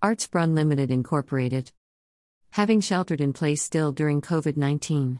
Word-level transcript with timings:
Artsprung 0.00 0.54
Limited 0.54 0.92
Incorporated. 0.92 1.72
Having 2.50 2.82
sheltered 2.82 3.20
in 3.20 3.32
place 3.32 3.64
still 3.64 3.90
during 3.90 4.20
COVID 4.20 4.56
19. 4.56 5.18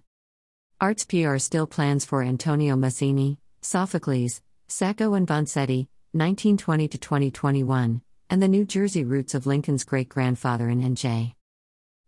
Arts 0.81 1.05
PR 1.05 1.39
still 1.39 1.67
plans 1.67 2.05
for 2.05 2.23
Antonio 2.23 2.77
Mazzini, 2.77 3.39
Sophocles, 3.61 4.41
Sacco 4.69 5.15
and 5.15 5.27
Vanzetti, 5.27 5.89
1920 6.13 6.87
to 6.87 6.97
2021, 6.97 8.03
and 8.31 8.41
the 8.41 8.47
New 8.47 8.65
Jersey 8.65 9.03
roots 9.03 9.35
of 9.35 9.47
Lincoln's 9.47 9.83
great 9.83 10.09
grandfather 10.09 10.69
in 10.69 10.81
NJ. 10.81 11.33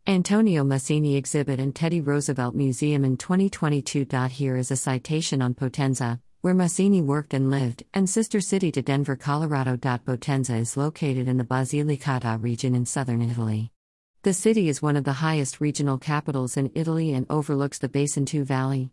Antonio 0.07 0.62
Mazzini 0.62 1.16
exhibit 1.16 1.59
in 1.59 1.73
Teddy 1.73 2.00
Roosevelt 2.00 2.55
Museum 2.55 3.05
in 3.05 3.16
2022. 3.16 4.07
Here 4.29 4.57
is 4.57 4.71
a 4.71 4.77
citation 4.77 5.43
on 5.43 5.55
Potenza, 5.55 6.21
where 6.41 6.54
Mazzini 6.54 7.02
worked 7.02 7.34
and 7.34 7.50
lived, 7.50 7.82
and 7.93 8.09
sister 8.09 8.41
city 8.41 8.73
to 8.73 8.80
Denver, 8.80 9.14
Colorado. 9.14 9.77
Potenza 9.77 10.59
is 10.59 10.77
located 10.77 11.29
in 11.29 11.36
the 11.36 11.45
Basilicata 11.45 12.43
region 12.43 12.74
in 12.74 12.86
southern 12.86 13.20
Italy. 13.20 13.70
The 14.23 14.32
city 14.32 14.70
is 14.70 14.80
one 14.80 14.97
of 14.97 15.05
the 15.05 15.20
highest 15.24 15.61
regional 15.61 15.98
capitals 15.98 16.56
in 16.56 16.70
Italy 16.74 17.12
and 17.12 17.27
overlooks 17.28 17.78
the 17.78 17.91
Basento 17.91 18.42
Valley. 18.42 18.91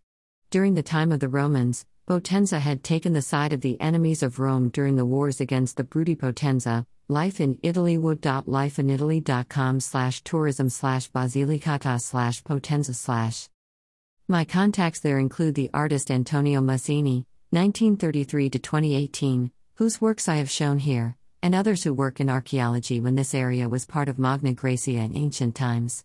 During 0.49 0.73
the 0.73 0.84
time 0.84 1.12
of 1.13 1.21
the 1.21 1.30
Romans, 1.30 1.85
Potenza 2.05 2.59
had 2.59 2.84
taken 2.84 3.13
the 3.13 3.21
side 3.21 3.54
of 3.54 3.62
the 3.62 3.79
enemies 3.79 4.23
of 4.23 4.40
Rome 4.40 4.68
during 4.68 4.98
the 4.98 5.05
wars 5.05 5.40
against 5.40 5.77
the 5.77 5.84
Bruti 5.85 6.18
Potenza. 6.18 6.85
Life 7.07 7.40
in 7.40 7.59
Italy 7.63 7.98
wood.lifeinitaly.com 7.98 9.79
slash 9.79 10.21
tourism 10.23 10.70
slash 10.70 11.09
basilicata 11.12 12.02
slash 12.02 12.43
potenza 12.43 12.93
slash. 12.93 13.48
My 14.27 14.43
contacts 14.43 14.99
there 14.99 15.18
include 15.18 15.55
the 15.55 15.70
artist 15.73 16.12
Antonio 16.12 16.59
Mazzini, 16.59 17.26
1933 17.51 18.49
to 18.49 18.59
2018, 18.59 19.51
whose 19.75 20.01
works 20.01 20.27
I 20.27 20.35
have 20.35 20.49
shown 20.49 20.79
here, 20.79 21.15
and 21.41 21.55
others 21.55 21.83
who 21.83 21.93
work 21.93 22.20
in 22.20 22.29
archaeology 22.29 22.99
when 22.99 23.15
this 23.15 23.33
area 23.33 23.70
was 23.70 23.85
part 23.85 24.09
of 24.09 24.20
Magna 24.20 24.53
Graecia 24.53 25.05
in 25.05 25.15
ancient 25.15 25.55
times. 25.55 26.03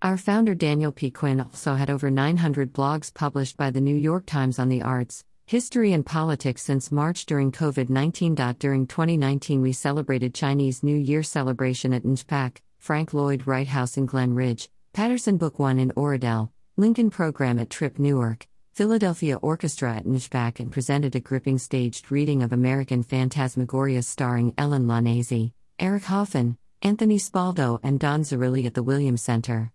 Our 0.01 0.17
founder 0.17 0.55
Daniel 0.55 0.91
P. 0.91 1.09
Quinn 1.09 1.39
also 1.39 1.75
had 1.75 1.89
over 1.89 2.11
900 2.11 2.73
blogs 2.73 3.13
published 3.13 3.55
by 3.55 3.71
the 3.71 3.79
New 3.79 3.95
York 3.95 4.25
Times 4.25 4.59
on 4.59 4.67
the 4.67 4.81
arts, 4.81 5.23
history, 5.45 5.93
and 5.93 6.05
politics 6.05 6.63
since 6.63 6.91
March 6.91 7.25
during 7.25 7.49
COVID 7.49 7.89
19. 7.89 8.35
During 8.59 8.87
2019, 8.87 9.61
we 9.61 9.71
celebrated 9.71 10.35
Chinese 10.35 10.83
New 10.83 10.97
Year 10.97 11.23
celebration 11.23 11.93
at 11.93 12.03
NJPAC, 12.03 12.57
Frank 12.85 13.15
Lloyd 13.15 13.47
Wright 13.47 13.65
House 13.65 13.97
in 13.97 14.05
Glen 14.05 14.35
Ridge, 14.35 14.69
Paterson 14.93 15.37
Book 15.37 15.57
One 15.57 15.79
in 15.79 15.89
Oradell, 15.93 16.51
Lincoln 16.77 17.09
Program 17.09 17.57
at 17.57 17.71
Trip 17.71 17.97
Newark, 17.97 18.47
Philadelphia 18.73 19.37
Orchestra 19.37 19.95
at 19.95 20.05
NJPAC 20.05 20.59
and 20.59 20.71
presented 20.71 21.15
a 21.15 21.19
gripping 21.19 21.57
staged 21.57 22.11
reading 22.11 22.43
of 22.43 22.53
American 22.53 23.01
Phantasmagoria 23.01 24.03
starring 24.03 24.53
Ellen 24.55 24.85
Lanazzi, 24.85 25.53
Eric 25.79 26.03
Hoffman, 26.03 26.59
Anthony 26.83 27.17
Spaldo, 27.17 27.79
and 27.81 27.99
Don 27.99 28.21
Zerilli 28.21 28.67
at 28.67 28.75
the 28.75 28.83
Williams 28.83 29.23
Center. 29.23 29.71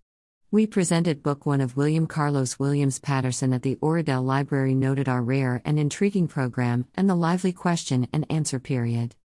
We 0.52 0.68
presented 0.68 1.24
Book 1.24 1.44
One 1.44 1.60
of 1.60 1.76
William 1.76 2.06
Carlos 2.06 2.60
Williams 2.60 3.00
Paterson 3.00 3.52
at 3.52 3.62
the 3.62 3.74
Oradell 3.82 4.22
Library, 4.22 4.76
noted 4.76 5.08
our 5.08 5.24
rare 5.24 5.62
and 5.64 5.80
intriguing 5.80 6.28
program 6.28 6.86
and 6.94 7.10
the 7.10 7.16
lively 7.16 7.52
question 7.52 8.06
and 8.12 8.24
answer 8.30 8.60
period. 8.60 9.16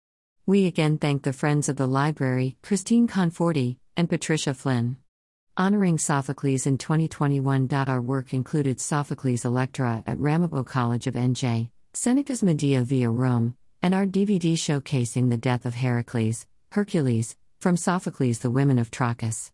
We 0.47 0.67
again 0.67 1.00
thank 1.00 1.23
the 1.23 1.33
friends 1.33 1.69
of 1.69 1.75
the 1.75 1.88
library, 1.88 2.56
Christine 2.61 3.07
Conforti, 3.07 3.78
and 3.97 4.07
Patricia 4.07 4.53
Flynn. 4.53 4.97
Honoring 5.57 5.97
Sophocles 5.97 6.67
in 6.67 6.78
2021. 6.78 7.67
Our 7.72 8.00
work 8.00 8.31
included 8.31 8.79
Sophocles 8.79 9.44
Electra 9.44 10.03
at 10.05 10.19
Ramapo 10.19 10.63
College 10.63 11.07
of 11.07 11.16
NJ, 11.16 11.72
Seneca's 11.94 12.44
Medea 12.44 12.84
via 12.84 13.09
Rome, 13.09 13.55
and 13.81 13.95
our 13.95 14.05
DVD 14.05 14.53
showcasing 14.53 15.31
the 15.31 15.38
death 15.38 15.66
of 15.66 15.73
Heracles, 15.73 16.45
Hercules, 16.73 17.35
from 17.59 17.75
Sophocles 17.75 18.38
The 18.38 18.51
Women 18.51 18.78
of 18.78 18.91
Trachis. 18.91 19.50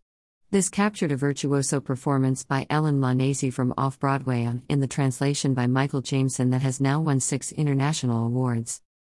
This 0.50 0.68
captured 0.68 1.14
a 1.14 1.16
virtuoso 1.16 1.80
performance 1.80 2.44
by 2.44 2.68
Ellen 2.70 3.00
Lanazzi 3.00 3.54
from 3.54 3.74
Off 3.78 3.98
Broadway 3.98 4.60
in 4.68 4.82
the 4.82 4.88
translation 4.88 5.54
by 5.54 5.68
Michael 5.68 6.02
Jameson 6.02 6.50
that 6.50 6.64
has 6.64 6.82
now 6.82 7.00
won 7.00 7.22
six 7.22 7.54
international 7.54 8.26
awards. 8.26 8.82